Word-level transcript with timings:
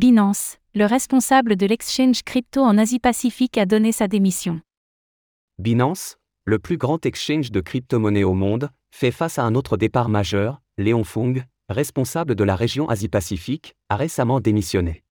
Binance, 0.00 0.56
le 0.74 0.86
responsable 0.86 1.56
de 1.56 1.66
l'exchange 1.66 2.22
crypto 2.22 2.62
en 2.62 2.78
Asie-Pacifique 2.78 3.58
a 3.58 3.66
donné 3.66 3.92
sa 3.92 4.08
démission. 4.08 4.62
Binance, 5.58 6.16
le 6.46 6.58
plus 6.58 6.78
grand 6.78 7.04
exchange 7.04 7.50
de 7.50 7.60
crypto-monnaies 7.60 8.24
au 8.24 8.32
monde, 8.32 8.70
fait 8.90 9.10
face 9.10 9.38
à 9.38 9.42
un 9.42 9.54
autre 9.54 9.76
départ 9.76 10.08
majeur, 10.08 10.62
Léon 10.78 11.04
Fung, 11.04 11.34
responsable 11.68 12.34
de 12.34 12.44
la 12.44 12.56
région 12.56 12.88
Asie-Pacifique, 12.88 13.74
a 13.90 13.96
récemment 13.96 14.40
démissionné. 14.40 15.04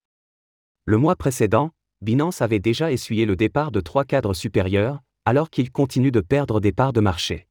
Le 0.86 0.98
mois 0.98 1.16
précédent, 1.16 1.70
Binance 2.02 2.42
avait 2.42 2.58
déjà 2.58 2.92
essuyé 2.92 3.28
le 3.28 3.36
départ 3.36 3.72
de 3.72 3.82
trois 3.82 4.06
cadres 4.06 4.34
supérieurs, 4.34 5.04
alors 5.24 5.52
qu'il 5.52 5.72
continue 5.72 6.10
de 6.10 6.22
perdre 6.22 6.60
des 6.60 6.72
parts 6.72 6.94
de 6.94 7.02
marché. 7.02 7.46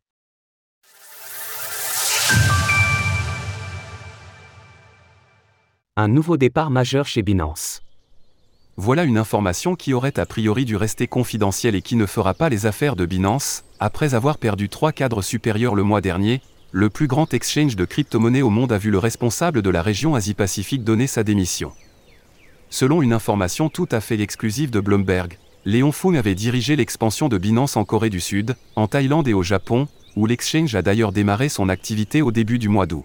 Un 6.01 6.07
nouveau 6.07 6.37
départ 6.37 6.71
majeur 6.71 7.09
chez 7.09 7.23
Binance. 7.23 7.83
Voilà 8.77 9.03
une 9.03 9.19
information 9.19 9.75
qui 9.75 9.95
aurait 9.95 10.21
a 10.21 10.27
priori 10.27 10.65
dû 10.65 10.77
rester 10.77 11.09
confidentielle 11.09 11.75
et 11.75 11.83
qui 11.83 11.97
ne 11.97 12.07
fera 12.07 12.35
pas 12.35 12.49
les 12.49 12.67
affaires 12.67 12.95
de 12.95 13.05
Binance, 13.05 13.65
après 13.81 14.15
avoir 14.15 14.39
perdu 14.39 14.69
trois 14.69 14.93
cadres 14.93 15.23
supérieurs 15.23 15.75
le 15.75 15.83
mois 15.83 16.01
dernier, 16.01 16.41
le 16.71 16.89
plus 16.89 17.09
grand 17.09 17.35
exchange 17.35 17.75
de 17.75 17.85
crypto-monnaies 17.85 18.43
au 18.43 18.49
monde 18.49 18.71
a 18.71 18.79
vu 18.79 18.93
le 18.93 18.99
responsable 18.99 19.61
de 19.61 19.71
la 19.71 19.83
région 19.83 20.15
Asie-Pacifique 20.15 20.85
donner 20.85 21.09
sa 21.09 21.25
démission. 21.25 21.73
Selon 22.71 23.03
une 23.03 23.13
information 23.13 23.69
tout 23.69 23.89
à 23.91 24.01
fait 24.01 24.21
exclusive 24.21 24.71
de 24.71 24.79
Bloomberg, 24.79 25.37
Léon 25.65 25.91
Fung 25.91 26.15
avait 26.15 26.37
dirigé 26.37 26.77
l'expansion 26.77 27.29
de 27.29 27.39
Binance 27.39 27.77
en 27.77 27.85
Corée 27.85 28.09
du 28.09 28.21
Sud, 28.21 28.55
en 28.77 28.87
Thaïlande 28.87 29.27
et 29.27 29.35
au 29.35 29.43
Japon, 29.43 29.89
où 30.15 30.27
l'exchange 30.27 30.77
a 30.77 30.83
d'ailleurs 30.83 31.11
démarré 31.11 31.49
son 31.49 31.69
activité 31.69 32.23
au 32.23 32.31
début 32.31 32.61
du 32.61 32.69
mois 32.69 32.87
d'août. 32.87 33.05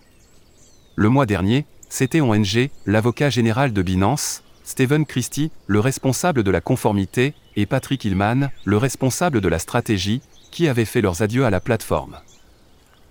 Le 0.95 1.09
mois 1.09 1.25
dernier, 1.25 1.65
c'était 1.93 2.21
ONG, 2.21 2.71
l'avocat 2.87 3.29
général 3.29 3.71
de 3.71 3.83
Binance, 3.83 4.41
Stephen 4.63 5.05
Christie, 5.05 5.51
le 5.67 5.79
responsable 5.79 6.41
de 6.41 6.49
la 6.49 6.59
conformité, 6.59 7.35
et 7.55 7.67
Patrick 7.67 8.03
Hillman, 8.03 8.49
le 8.65 8.77
responsable 8.77 9.41
de 9.41 9.47
la 9.47 9.59
stratégie, 9.59 10.23
qui 10.49 10.67
avaient 10.67 10.85
fait 10.85 11.01
leurs 11.01 11.21
adieux 11.21 11.45
à 11.45 11.51
la 11.51 11.59
plateforme. 11.59 12.17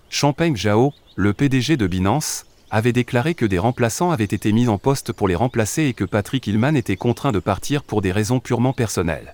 Champagne 0.09 0.57
Zhao, 0.57 0.93
le 1.15 1.31
PDG 1.31 1.77
de 1.77 1.87
Binance, 1.87 2.45
avait 2.71 2.91
déclaré 2.91 3.35
que 3.35 3.45
des 3.45 3.57
remplaçants 3.57 4.11
avaient 4.11 4.25
été 4.25 4.51
mis 4.51 4.67
en 4.67 4.77
poste 4.77 5.13
pour 5.13 5.29
les 5.29 5.35
remplacer 5.35 5.83
et 5.83 5.93
que 5.93 6.03
Patrick 6.03 6.45
Hillman 6.45 6.75
était 6.75 6.97
contraint 6.97 7.31
de 7.31 7.39
partir 7.39 7.83
pour 7.83 8.01
des 8.01 8.11
raisons 8.11 8.41
purement 8.41 8.73
personnelles. 8.73 9.33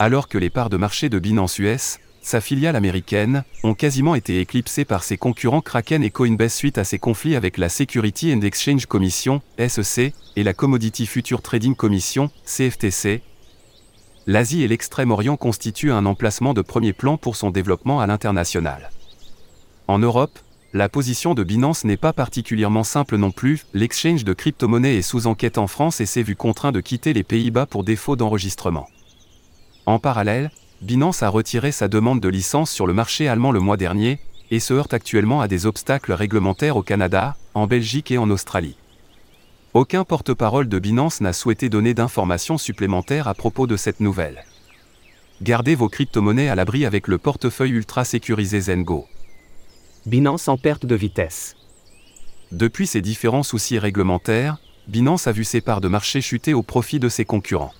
Alors 0.00 0.28
que 0.28 0.38
les 0.38 0.50
parts 0.50 0.70
de 0.70 0.76
marché 0.76 1.08
de 1.08 1.20
Binance 1.20 1.60
US, 1.60 2.00
sa 2.22 2.40
filiale 2.40 2.76
américaine, 2.76 3.44
ont 3.62 3.74
quasiment 3.74 4.14
été 4.14 4.40
éclipsées 4.40 4.84
par 4.84 5.02
ses 5.04 5.16
concurrents 5.16 5.60
Kraken 5.60 6.02
et 6.02 6.10
Coinbase 6.10 6.54
suite 6.54 6.78
à 6.78 6.84
ses 6.84 6.98
conflits 6.98 7.36
avec 7.36 7.58
la 7.58 7.68
Security 7.68 8.32
and 8.34 8.42
Exchange 8.42 8.86
Commission, 8.86 9.40
SEC, 9.58 10.12
et 10.36 10.42
la 10.42 10.52
Commodity 10.52 11.06
Future 11.06 11.42
Trading 11.42 11.74
Commission, 11.74 12.30
CFTC. 12.44 13.22
L'Asie 14.26 14.62
et 14.62 14.68
l'Extrême-Orient 14.68 15.36
constituent 15.36 15.92
un 15.92 16.06
emplacement 16.06 16.54
de 16.54 16.62
premier 16.62 16.92
plan 16.92 17.16
pour 17.16 17.36
son 17.36 17.50
développement 17.50 18.00
à 18.00 18.06
l'international. 18.06 18.90
En 19.88 19.98
Europe, 19.98 20.38
la 20.72 20.88
position 20.88 21.34
de 21.34 21.42
Binance 21.42 21.84
n'est 21.84 21.96
pas 21.96 22.12
particulièrement 22.12 22.84
simple 22.84 23.16
non 23.16 23.32
plus, 23.32 23.66
l'exchange 23.74 24.22
de 24.22 24.32
crypto-monnaies 24.32 24.98
est 24.98 25.02
sous 25.02 25.26
enquête 25.26 25.58
en 25.58 25.66
France 25.66 26.00
et 26.00 26.06
s'est 26.06 26.22
vu 26.22 26.36
contraint 26.36 26.70
de 26.70 26.80
quitter 26.80 27.12
les 27.12 27.24
Pays-Bas 27.24 27.66
pour 27.66 27.82
défaut 27.82 28.14
d'enregistrement. 28.14 28.86
En 29.86 29.98
parallèle, 29.98 30.52
Binance 30.82 31.22
a 31.22 31.28
retiré 31.28 31.72
sa 31.72 31.88
demande 31.88 32.20
de 32.20 32.28
licence 32.28 32.70
sur 32.70 32.86
le 32.86 32.94
marché 32.94 33.28
allemand 33.28 33.52
le 33.52 33.60
mois 33.60 33.76
dernier, 33.76 34.18
et 34.50 34.60
se 34.60 34.72
heurte 34.72 34.94
actuellement 34.94 35.42
à 35.42 35.48
des 35.48 35.66
obstacles 35.66 36.12
réglementaires 36.12 36.76
au 36.76 36.82
Canada, 36.82 37.36
en 37.54 37.66
Belgique 37.66 38.10
et 38.10 38.18
en 38.18 38.30
Australie. 38.30 38.76
Aucun 39.74 40.04
porte-parole 40.04 40.68
de 40.68 40.78
Binance 40.78 41.20
n'a 41.20 41.32
souhaité 41.32 41.68
donner 41.68 41.94
d'informations 41.94 42.58
supplémentaires 42.58 43.28
à 43.28 43.34
propos 43.34 43.66
de 43.66 43.76
cette 43.76 44.00
nouvelle. 44.00 44.44
Gardez 45.42 45.74
vos 45.74 45.88
crypto-monnaies 45.88 46.48
à 46.48 46.54
l'abri 46.54 46.84
avec 46.84 47.08
le 47.08 47.18
portefeuille 47.18 47.72
ultra 47.72 48.04
sécurisé 48.04 48.60
Zengo. 48.60 49.06
Binance 50.06 50.48
en 50.48 50.56
perte 50.56 50.86
de 50.86 50.94
vitesse. 50.94 51.56
Depuis 52.52 52.86
ces 52.86 53.02
différents 53.02 53.42
soucis 53.42 53.78
réglementaires, 53.78 54.56
Binance 54.88 55.26
a 55.26 55.32
vu 55.32 55.44
ses 55.44 55.60
parts 55.60 55.80
de 55.80 55.88
marché 55.88 56.20
chuter 56.20 56.54
au 56.54 56.62
profit 56.62 56.98
de 56.98 57.08
ses 57.08 57.24
concurrents. 57.24 57.74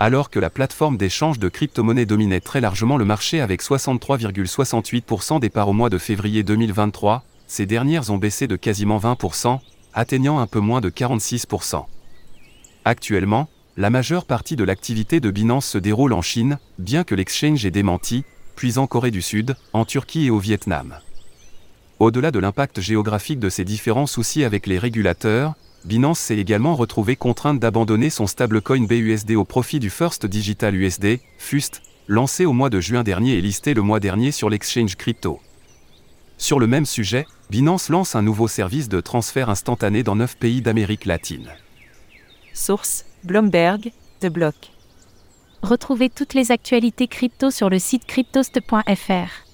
Alors 0.00 0.30
que 0.30 0.38
la 0.38 0.48
plateforme 0.48 0.96
d'échange 0.96 1.40
de 1.40 1.48
crypto-monnaies 1.48 2.06
dominait 2.06 2.40
très 2.40 2.60
largement 2.60 2.96
le 2.96 3.04
marché 3.04 3.40
avec 3.40 3.62
63,68% 3.62 5.40
des 5.40 5.50
parts 5.50 5.68
au 5.68 5.72
mois 5.72 5.90
de 5.90 5.98
février 5.98 6.44
2023, 6.44 7.24
ces 7.48 7.66
dernières 7.66 8.10
ont 8.12 8.16
baissé 8.18 8.46
de 8.46 8.54
quasiment 8.54 8.98
20%, 8.98 9.58
atteignant 9.94 10.38
un 10.38 10.46
peu 10.46 10.60
moins 10.60 10.80
de 10.80 10.88
46%. 10.88 11.84
Actuellement, 12.84 13.48
la 13.76 13.90
majeure 13.90 14.24
partie 14.24 14.54
de 14.54 14.62
l'activité 14.62 15.18
de 15.18 15.32
Binance 15.32 15.66
se 15.66 15.78
déroule 15.78 16.12
en 16.12 16.22
Chine, 16.22 16.58
bien 16.78 17.02
que 17.02 17.16
l'exchange 17.16 17.66
ait 17.66 17.72
démenti, 17.72 18.24
puis 18.54 18.78
en 18.78 18.86
Corée 18.86 19.10
du 19.10 19.22
Sud, 19.22 19.56
en 19.72 19.84
Turquie 19.84 20.26
et 20.26 20.30
au 20.30 20.38
Vietnam. 20.38 20.98
Au-delà 21.98 22.30
de 22.30 22.38
l'impact 22.38 22.80
géographique 22.80 23.40
de 23.40 23.48
ces 23.48 23.64
différents 23.64 24.06
soucis 24.06 24.44
avec 24.44 24.68
les 24.68 24.78
régulateurs, 24.78 25.54
Binance 25.84 26.18
s'est 26.18 26.36
également 26.36 26.74
retrouvé 26.74 27.16
contrainte 27.16 27.60
d'abandonner 27.60 28.10
son 28.10 28.26
stablecoin 28.26 28.86
BUSD 28.86 29.32
au 29.36 29.44
profit 29.44 29.78
du 29.78 29.90
First 29.90 30.26
Digital 30.26 30.74
USD, 30.74 31.20
FUST, 31.38 31.82
lancé 32.08 32.46
au 32.46 32.52
mois 32.52 32.70
de 32.70 32.80
juin 32.80 33.02
dernier 33.02 33.34
et 33.34 33.40
listé 33.40 33.74
le 33.74 33.82
mois 33.82 34.00
dernier 34.00 34.32
sur 34.32 34.50
l'exchange 34.50 34.96
crypto. 34.96 35.40
Sur 36.36 36.58
le 36.58 36.66
même 36.66 36.86
sujet, 36.86 37.26
Binance 37.50 37.88
lance 37.88 38.14
un 38.14 38.22
nouveau 38.22 38.48
service 38.48 38.88
de 38.88 39.00
transfert 39.00 39.50
instantané 39.50 40.02
dans 40.02 40.16
9 40.16 40.36
pays 40.36 40.62
d'Amérique 40.62 41.04
latine. 41.04 41.50
Source 42.52 43.04
Bloomberg, 43.24 43.92
The 44.20 44.26
Block. 44.26 44.54
Retrouvez 45.62 46.08
toutes 46.08 46.34
les 46.34 46.52
actualités 46.52 47.08
crypto 47.08 47.50
sur 47.50 47.68
le 47.68 47.78
site 47.78 48.04
cryptost.fr. 48.06 49.48